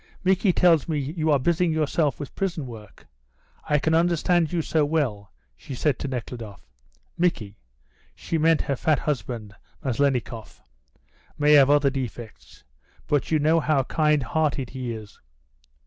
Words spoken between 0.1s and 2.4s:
"Micky tells me you are busying yourself with